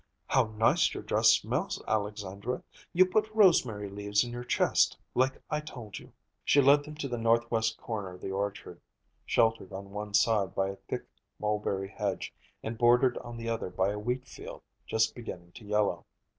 [0.25, 5.59] "How nice your dress smells, Alexandra; you put rosemary leaves in your chest, like I
[5.59, 6.11] told you."
[6.43, 8.81] She led them to the northwest corner of the orchard,
[9.27, 11.05] sheltered on one side by a thick
[11.39, 12.33] mulberry hedge
[12.63, 16.07] and bordered on the other by a wheatfield, just beginning to yellow.